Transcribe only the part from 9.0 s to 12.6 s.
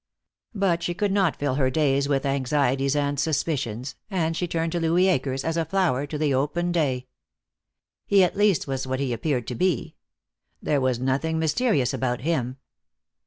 appeared to be. There was nothing mysterious about him.